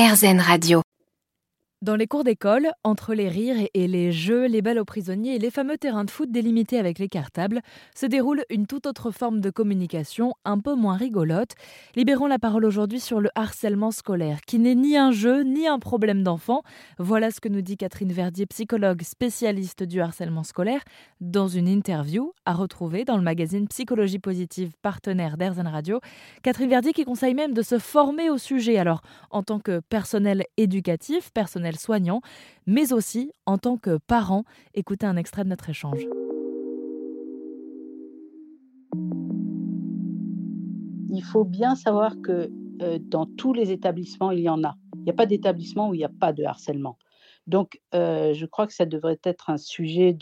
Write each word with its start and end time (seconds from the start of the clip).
RZN 0.00 0.40
Radio. 0.40 0.89
Dans 1.82 1.96
les 1.96 2.06
cours 2.06 2.24
d'école, 2.24 2.68
entre 2.84 3.14
les 3.14 3.30
rires 3.30 3.66
et 3.72 3.88
les 3.88 4.12
jeux, 4.12 4.44
les 4.44 4.60
balles 4.60 4.80
aux 4.80 4.84
prisonniers 4.84 5.36
et 5.36 5.38
les 5.38 5.50
fameux 5.50 5.78
terrains 5.78 6.04
de 6.04 6.10
foot 6.10 6.30
délimités 6.30 6.78
avec 6.78 6.98
les 6.98 7.08
cartables, 7.08 7.62
se 7.96 8.04
déroule 8.04 8.44
une 8.50 8.66
toute 8.66 8.84
autre 8.84 9.10
forme 9.10 9.40
de 9.40 9.48
communication, 9.48 10.34
un 10.44 10.58
peu 10.58 10.74
moins 10.74 10.98
rigolote. 10.98 11.52
Libérons 11.96 12.26
la 12.26 12.38
parole 12.38 12.66
aujourd'hui 12.66 13.00
sur 13.00 13.18
le 13.18 13.30
harcèlement 13.34 13.92
scolaire, 13.92 14.42
qui 14.46 14.58
n'est 14.58 14.74
ni 14.74 14.98
un 14.98 15.10
jeu 15.10 15.40
ni 15.42 15.66
un 15.66 15.78
problème 15.78 16.22
d'enfant. 16.22 16.60
Voilà 16.98 17.30
ce 17.30 17.40
que 17.40 17.48
nous 17.48 17.62
dit 17.62 17.78
Catherine 17.78 18.12
Verdier, 18.12 18.44
psychologue 18.44 19.00
spécialiste 19.02 19.82
du 19.82 20.02
harcèlement 20.02 20.44
scolaire, 20.44 20.82
dans 21.22 21.48
une 21.48 21.66
interview 21.66 22.34
à 22.44 22.52
retrouver 22.52 23.06
dans 23.06 23.16
le 23.16 23.22
magazine 23.22 23.66
Psychologie 23.68 24.18
positive, 24.18 24.72
partenaire 24.82 25.38
d'Airzen 25.38 25.66
Radio. 25.66 26.00
Catherine 26.42 26.68
Verdier 26.68 26.92
qui 26.92 27.06
conseille 27.06 27.34
même 27.34 27.54
de 27.54 27.62
se 27.62 27.78
former 27.78 28.28
au 28.28 28.36
sujet, 28.36 28.76
alors 28.76 29.00
en 29.30 29.42
tant 29.42 29.60
que 29.60 29.80
personnel 29.88 30.44
éducatif, 30.58 31.30
personnel 31.32 31.69
soignant, 31.76 32.20
mais 32.66 32.92
aussi 32.92 33.32
en 33.46 33.58
tant 33.58 33.76
que 33.76 33.98
parent. 33.98 34.44
Écoutez 34.74 35.06
un 35.06 35.16
extrait 35.16 35.44
de 35.44 35.48
notre 35.48 35.68
échange. 35.70 36.06
Il 41.12 41.24
faut 41.24 41.44
bien 41.44 41.74
savoir 41.74 42.14
que 42.22 42.50
euh, 42.82 42.98
dans 43.00 43.26
tous 43.26 43.52
les 43.52 43.72
établissements, 43.72 44.30
il 44.30 44.40
y 44.40 44.48
en 44.48 44.62
a. 44.64 44.76
Il 44.94 45.02
n'y 45.04 45.10
a 45.10 45.14
pas 45.14 45.26
d'établissement 45.26 45.88
où 45.88 45.94
il 45.94 45.98
n'y 45.98 46.04
a 46.04 46.10
pas 46.10 46.32
de 46.32 46.44
harcèlement. 46.44 46.96
Donc, 47.46 47.80
euh, 47.94 48.32
je 48.32 48.46
crois 48.46 48.66
que 48.66 48.72
ça 48.72 48.86
devrait 48.86 49.18
être 49.24 49.50
un 49.50 49.56
sujet 49.56 50.16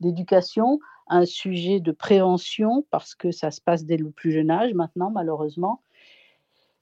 d'éducation, 0.00 0.80
un 1.08 1.24
sujet 1.24 1.78
de 1.78 1.92
prévention, 1.92 2.84
parce 2.90 3.14
que 3.14 3.30
ça 3.30 3.50
se 3.50 3.60
passe 3.60 3.84
dès 3.84 3.96
le 3.96 4.10
plus 4.10 4.32
jeune 4.32 4.50
âge 4.50 4.74
maintenant, 4.74 5.10
malheureusement 5.10 5.82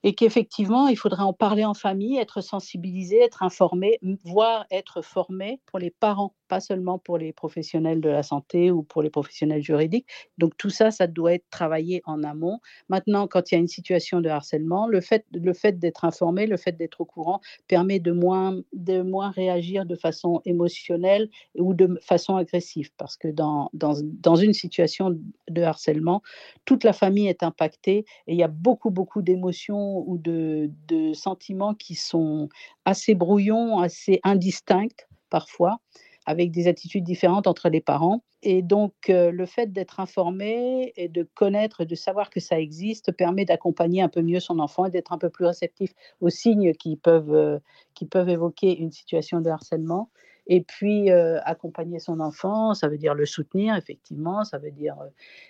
et 0.07 0.15
qu'effectivement, 0.15 0.87
il 0.87 0.97
faudrait 0.97 1.25
en 1.25 1.33
parler 1.33 1.65
en 1.65 1.75
famille, 1.75 2.17
être 2.17 2.41
sensibilisé, 2.41 3.19
être 3.25 3.43
informé, 3.43 3.99
voire 4.23 4.65
être 4.71 5.03
formé 5.03 5.61
pour 5.67 5.81
les 5.81 5.91
parents 5.91 6.33
pas 6.49 6.61
seulement 6.61 6.99
pour 6.99 7.19
les 7.19 7.33
professionnels 7.33 8.01
de 8.01 8.09
la 8.09 8.23
santé 8.23 8.71
ou 8.71 8.83
pour 8.83 9.03
les 9.03 9.11
professionnels 9.11 9.63
juridiques. 9.63 10.07
Donc 10.39 10.57
tout 10.57 10.71
ça, 10.71 10.91
ça 10.91 11.07
doit 11.07 11.35
être 11.35 11.49
travaillé 11.51 12.03
en 12.05 12.23
amont. 12.23 12.61
Maintenant, 12.89 13.27
quand 13.27 13.51
il 13.51 13.55
y 13.55 13.59
a 13.59 13.61
une 13.61 13.69
situation 13.69 14.21
de 14.21 14.29
harcèlement, 14.29 14.87
le 14.87 15.01
fait, 15.01 15.25
le 15.33 15.53
fait 15.53 15.79
d'être 15.79 16.05
informé, 16.05 16.47
le 16.47 16.57
fait 16.57 16.73
d'être 16.73 17.01
au 17.01 17.05
courant 17.05 17.41
permet 17.69 18.01
de 18.01 18.13
moins, 18.13 18.61
de 18.73 19.03
moins 19.03 19.31
réagir 19.31 19.87
de 19.87 19.97
façon 19.97 20.41
émotionnelle 20.45 21.29
ou 21.57 21.75
de 21.75 21.99
façon 22.03 22.37
agressive. 22.37 22.91
Parce 22.97 23.17
que 23.17 23.29
dans, 23.29 23.71
dans, 23.73 24.37
une 24.37 24.53
situation 24.53 25.19
de 25.49 25.63
harcèlement, 25.63 26.23
toute 26.65 26.85
la 26.85 26.93
famille 26.93 27.29
est 27.29 27.43
impactée 27.43 28.05
et 28.27 28.33
il 28.33 28.37
y 28.37 28.43
a 28.43 28.49
beaucoup, 28.49 28.91
beaucoup 28.91 29.23
d'émotions 29.23 30.05
ou 30.07 30.19
de, 30.19 30.71
de 30.89 31.13
sentiments 31.15 31.75
qui 31.75 31.95
sont 31.95 32.49
assez 32.85 33.15
brouillons, 33.15 33.79
assez 33.79 34.21
indistincts 34.25 34.87
parfois 35.31 35.81
avec 36.27 36.51
des 36.51 36.67
attitudes 36.67 37.05
différentes 37.05 37.47
entre 37.47 37.69
les 37.69 37.81
parents. 37.81 38.23
Et 38.43 38.63
donc, 38.63 38.93
euh, 39.09 39.31
le 39.31 39.47
fait 39.47 39.73
d'être 39.73 40.01
informé 40.01 40.93
et 40.97 41.09
de 41.09 41.23
connaître, 41.35 41.85
de 41.85 41.95
savoir 41.95 42.31
que 42.31 42.41
ça 42.41 42.61
existe, 42.61 43.13
permet 43.13 43.45
d'accompagner 43.45 44.03
un 44.03 44.09
peu 44.09 44.23
mieux 44.23 44.41
son 44.41 44.59
enfant 44.59 44.85
et 44.85 44.91
d'être 44.91 45.13
un 45.13 45.19
peu 45.19 45.31
plus 45.31 45.47
réceptif 45.47 45.93
aux 46.21 46.29
signes 46.29 46.73
qui 46.75 46.97
peuvent, 46.97 47.33
euh, 47.33 47.59
qui 47.95 48.07
peuvent 48.07 48.29
évoquer 48.29 48.77
une 48.79 48.93
situation 48.93 49.41
de 49.41 49.49
harcèlement. 49.49 50.11
Et 50.49 50.61
puis, 50.61 51.11
euh, 51.11 51.41
accompagner 51.45 51.99
son 51.99 52.21
enfant, 52.21 52.73
ça 52.75 52.87
veut 52.87 52.99
dire 52.99 53.15
le 53.15 53.27
soutenir, 53.27 53.75
effectivement, 53.75 54.45
ça 54.45 54.59
veut 54.59 54.71
dire 54.71 54.97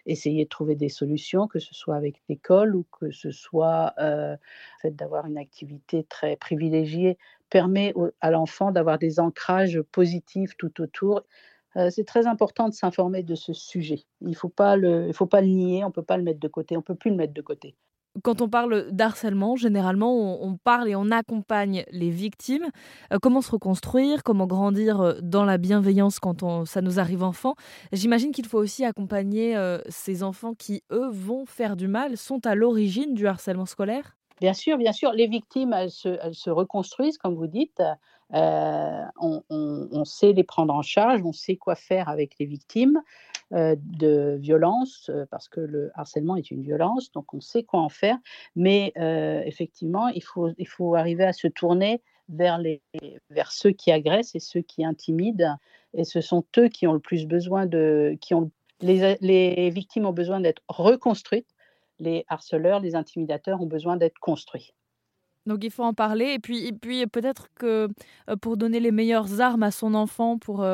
essayer 0.06 0.44
de 0.44 0.48
trouver 0.48 0.74
des 0.74 0.88
solutions, 0.88 1.48
que 1.48 1.58
ce 1.58 1.74
soit 1.74 1.96
avec 1.96 2.22
l'école 2.30 2.74
ou 2.74 2.86
que 2.98 3.10
ce 3.10 3.30
soit 3.30 3.92
fait 4.80 4.96
d'avoir 4.96 5.26
une 5.26 5.36
activité 5.36 6.04
très 6.04 6.36
privilégiée 6.36 7.18
permet 7.50 7.94
à 8.20 8.30
l'enfant 8.30 8.72
d'avoir 8.72 8.98
des 8.98 9.20
ancrages 9.20 9.80
positifs 9.92 10.56
tout 10.56 10.80
autour. 10.80 11.22
c'est 11.90 12.06
très 12.06 12.26
important 12.26 12.68
de 12.68 12.74
s'informer 12.74 13.22
de 13.22 13.34
ce 13.34 13.52
sujet. 13.52 14.04
Il 14.22 14.30
ne 14.30 14.34
faut, 14.34 14.48
pas 14.48 14.76
le, 14.76 15.12
faut 15.12 15.26
pas 15.26 15.40
le 15.40 15.48
nier, 15.48 15.84
on 15.84 15.88
ne 15.88 15.92
peut 15.92 16.02
pas 16.02 16.16
le 16.16 16.22
mettre 16.22 16.40
de 16.40 16.48
côté, 16.48 16.76
on 16.76 16.80
ne 16.80 16.84
peut 16.84 16.94
plus 16.94 17.10
le 17.10 17.16
mettre 17.16 17.34
de 17.34 17.42
côté 17.42 17.76
quand 18.22 18.40
on 18.40 18.48
parle 18.48 18.90
d'harcèlement, 18.90 19.56
généralement, 19.56 20.42
on, 20.42 20.56
parle 20.56 20.88
et 20.88 20.96
on 20.96 21.10
accompagne 21.10 21.84
les 21.90 22.10
victimes. 22.10 22.66
Euh, 23.12 23.18
comment 23.20 23.40
se 23.40 23.50
reconstruire, 23.50 24.22
comment 24.22 24.46
grandir 24.46 25.00
euh, 25.00 25.14
dans 25.22 25.44
la 25.44 25.58
bienveillance 25.58 26.18
quand 26.18 26.64
ça 26.64 26.80
nous 26.80 26.98
arrive 26.98 27.22
enfant? 27.22 27.54
J'imagine 27.92 28.32
qu'il 28.32 28.46
faut 28.46 28.58
aussi 28.58 28.84
accompagner 28.84 29.56
euh, 29.56 29.78
ces 29.88 30.22
enfants 30.22 30.54
qui, 30.54 30.82
eux, 30.92 31.08
vont 31.10 31.46
faire 31.46 31.76
du 31.76 31.88
mal, 31.88 32.16
sont 32.16 32.46
à 32.46 32.54
l'origine 32.54 33.14
du 33.14 33.26
harcèlement 33.26 33.66
scolaire? 33.66 34.16
Bien 34.40 34.54
sûr, 34.54 34.76
bien 34.78 34.92
sûr. 34.92 35.12
Les 35.12 35.26
victimes, 35.26 35.72
elles 35.72 35.90
se, 35.90 36.50
reconstruisent, 36.50 37.18
comme 37.18 37.34
vous 37.34 37.46
dites. 37.46 37.82
on, 38.32 39.42
on, 39.48 40.04
sait 40.04 40.32
les 40.32 40.44
prendre 40.44 40.74
en 40.74 40.82
charge, 40.82 41.22
on 41.24 41.32
sait 41.32 41.56
quoi 41.56 41.74
faire 41.74 42.08
avec 42.08 42.38
les 42.38 42.46
victimes. 42.46 43.00
Euh, 43.52 43.76
de 43.78 44.36
violence, 44.40 45.08
euh, 45.08 45.24
parce 45.30 45.48
que 45.48 45.60
le 45.60 45.92
harcèlement 45.94 46.34
est 46.34 46.50
une 46.50 46.62
violence, 46.62 47.12
donc 47.12 47.32
on 47.32 47.40
sait 47.40 47.62
quoi 47.62 47.78
en 47.78 47.88
faire. 47.88 48.18
Mais 48.56 48.92
euh, 48.96 49.40
effectivement, 49.44 50.08
il 50.08 50.24
faut, 50.24 50.94
arriver 50.96 51.22
à 51.22 51.32
se 51.32 51.46
tourner 51.46 52.02
vers, 52.28 52.58
ceux 53.52 53.70
qui 53.70 53.92
agressent 53.92 54.34
et 54.34 54.40
ceux 54.40 54.62
qui 54.62 54.84
intimident. 54.84 55.58
Et 55.94 56.02
ce 56.02 56.20
sont 56.20 56.44
eux 56.58 56.66
qui 56.68 56.88
ont 56.88 56.92
le 56.92 56.98
plus 56.98 57.24
besoin 57.26 57.66
de. 57.66 58.18
Qui 58.20 58.34
ont, 58.34 58.50
les 58.80 59.70
victimes 59.70 60.06
ont 60.06 60.12
besoin 60.12 60.40
d'être 60.40 60.62
reconstruites. 60.66 61.54
Les 61.98 62.24
harceleurs, 62.28 62.80
les 62.80 62.94
intimidateurs 62.94 63.60
ont 63.60 63.66
besoin 63.66 63.96
d'être 63.96 64.18
construits. 64.18 64.74
Donc 65.46 65.64
il 65.64 65.70
faut 65.70 65.84
en 65.84 65.94
parler 65.94 66.32
et 66.32 66.38
puis, 66.38 66.66
et 66.66 66.72
puis 66.72 67.06
peut-être 67.06 67.48
que 67.54 67.88
pour 68.40 68.56
donner 68.56 68.80
les 68.80 68.90
meilleures 68.90 69.40
armes 69.40 69.62
à 69.62 69.70
son 69.70 69.94
enfant 69.94 70.38
pour 70.38 70.64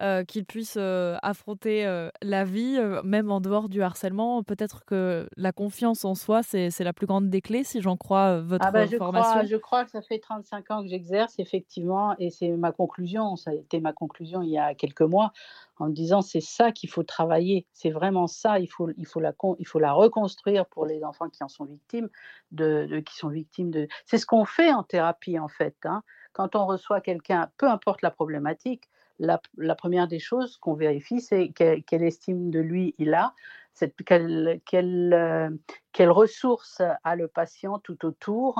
euh, 0.00 0.24
qu'il 0.24 0.44
puisse 0.44 0.74
euh, 0.76 1.16
affronter 1.22 1.86
euh, 1.86 2.08
la 2.20 2.44
vie, 2.44 2.80
même 3.04 3.30
en 3.30 3.40
dehors 3.40 3.68
du 3.68 3.80
harcèlement. 3.80 4.42
Peut-être 4.42 4.84
que 4.84 5.28
la 5.36 5.52
confiance 5.52 6.04
en 6.04 6.16
soi, 6.16 6.42
c'est 6.42 6.80
la 6.80 6.92
plus 6.92 7.06
grande 7.06 7.30
des 7.30 7.40
clés, 7.40 7.62
si 7.62 7.80
j'en 7.80 7.96
crois 7.96 8.40
votre 8.40 8.66
ah 8.66 8.72
bah, 8.72 8.86
je 8.86 8.96
formation. 8.96 9.30
Crois, 9.30 9.44
je 9.44 9.56
crois 9.56 9.84
que 9.84 9.92
ça 9.92 10.02
fait 10.02 10.18
35 10.18 10.70
ans 10.72 10.82
que 10.82 10.88
j'exerce, 10.88 11.38
effectivement, 11.38 12.16
et 12.18 12.30
c'est 12.30 12.48
ma 12.48 12.72
conclusion. 12.72 13.36
Ça 13.36 13.52
a 13.52 13.54
été 13.54 13.80
ma 13.80 13.92
conclusion 13.92 14.42
il 14.42 14.50
y 14.50 14.58
a 14.58 14.74
quelques 14.74 15.02
mois 15.02 15.32
en 15.78 15.88
me 15.88 15.92
disant 15.92 16.22
c'est 16.22 16.40
ça 16.40 16.72
qu'il 16.72 16.88
faut 16.88 17.02
travailler, 17.02 17.66
c'est 17.72 17.90
vraiment 17.90 18.26
ça, 18.26 18.58
il 18.58 18.68
faut, 18.68 18.90
il, 18.96 19.06
faut 19.06 19.20
la, 19.20 19.32
il 19.58 19.66
faut 19.66 19.78
la 19.78 19.92
reconstruire 19.92 20.66
pour 20.66 20.86
les 20.86 21.02
enfants 21.04 21.28
qui 21.28 21.42
en 21.42 21.48
sont 21.48 21.64
victimes, 21.64 22.08
de, 22.52 23.00
qui 23.00 23.16
sont 23.16 23.28
victimes 23.28 23.70
de... 23.70 23.88
C'est 24.06 24.18
ce 24.18 24.26
qu'on 24.26 24.44
fait 24.44 24.72
en 24.72 24.82
thérapie 24.82 25.38
en 25.38 25.48
fait. 25.48 25.76
Hein. 25.84 26.02
Quand 26.32 26.56
on 26.56 26.66
reçoit 26.66 27.00
quelqu'un, 27.00 27.50
peu 27.58 27.68
importe 27.68 28.02
la 28.02 28.10
problématique, 28.10 28.88
la, 29.18 29.40
première 29.76 30.08
des 30.08 30.18
choses 30.18 30.56
qu'on 30.58 30.74
vérifie, 30.74 31.20
c'est 31.20 31.52
quelle, 31.52 32.02
estime 32.02 32.50
de 32.50 32.58
lui 32.58 32.94
il 32.98 33.14
a, 33.14 33.32
euh, 33.82 34.58
quelle, 35.92 36.10
ressource 36.10 36.82
a 37.02 37.16
le 37.16 37.28
patient 37.28 37.78
tout 37.78 38.04
autour 38.04 38.58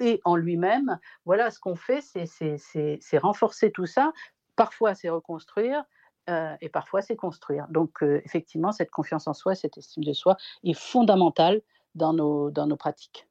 et 0.00 0.20
en 0.24 0.36
lui-même. 0.36 0.98
Voilà, 1.24 1.50
ce 1.50 1.58
qu'on 1.58 1.76
fait, 1.76 2.02
c'est 2.02 3.18
renforcer 3.18 3.70
tout 3.72 3.86
ça. 3.86 4.12
Parfois, 4.56 4.94
c'est 4.94 5.08
reconstruire. 5.08 5.84
Euh, 6.30 6.54
et 6.60 6.68
parfois, 6.68 7.02
c'est 7.02 7.16
construire. 7.16 7.66
Donc, 7.68 8.02
euh, 8.02 8.20
effectivement, 8.24 8.70
cette 8.70 8.90
confiance 8.90 9.26
en 9.26 9.34
soi, 9.34 9.54
cette 9.54 9.76
estime 9.76 10.04
de 10.04 10.12
soi 10.12 10.36
est 10.62 10.74
fondamentale 10.74 11.62
dans 11.94 12.12
nos 12.12 12.76
pratiques. 12.76 13.26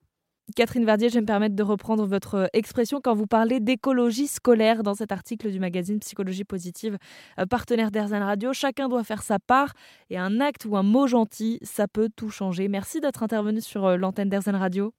Catherine 0.55 0.85
Verdier, 0.85 1.09
je 1.09 1.15
vais 1.15 1.21
me 1.21 1.25
permettre 1.25 1.55
de 1.55 1.63
reprendre 1.63 2.05
votre 2.05 2.35
euh, 2.35 2.47
expression 2.53 2.99
quand 3.01 3.13
vous 3.13 3.27
parlez 3.27 3.59
d'écologie 3.59 4.27
scolaire 4.27 4.83
dans 4.83 4.95
cet 4.95 5.11
article 5.11 5.51
du 5.51 5.59
magazine 5.59 5.99
Psychologie 5.99 6.43
positive, 6.43 6.97
euh, 7.39 7.45
partenaire 7.45 7.91
d'Erzan 7.91 8.19
Radio. 8.19 8.51
Chacun 8.53 8.89
doit 8.89 9.03
faire 9.03 9.23
sa 9.23 9.39
part 9.39 9.73
et 10.09 10.17
un 10.17 10.39
acte 10.39 10.65
ou 10.65 10.75
un 10.75 10.83
mot 10.83 11.07
gentil, 11.07 11.59
ça 11.61 11.87
peut 11.87 12.09
tout 12.15 12.29
changer. 12.29 12.67
Merci 12.67 12.99
d'être 12.99 13.23
intervenu 13.23 13.61
sur 13.61 13.85
euh, 13.85 13.97
l'antenne 13.97 14.29
d'Erzan 14.29 14.57
Radio. 14.57 14.93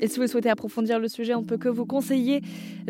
Et 0.00 0.08
si 0.08 0.18
vous 0.18 0.26
souhaitez 0.26 0.50
approfondir 0.50 0.98
le 0.98 1.06
sujet, 1.06 1.34
on 1.34 1.42
ne 1.42 1.46
peut 1.46 1.58
que 1.58 1.68
vous 1.68 1.86
conseiller 1.86 2.40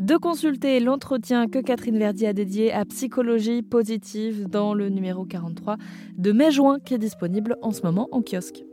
de 0.01 0.17
consulter 0.17 0.81
l'entretien 0.81 1.47
que 1.47 1.59
Catherine 1.59 1.99
Verdier 1.99 2.29
a 2.29 2.33
dédié 2.33 2.73
à 2.73 2.87
psychologie 2.87 3.63
positive 3.63 4.49
dans 4.49 4.73
le 4.73 4.89
numéro 4.89 5.27
43 5.27 5.77
de 6.17 6.33
mai-juin 6.33 6.79
qui 6.81 6.95
est 6.95 6.99
disponible 6.99 7.57
en 7.61 7.73
ce 7.73 7.83
moment 7.83 8.09
en 8.13 8.23
kiosque. 8.23 8.65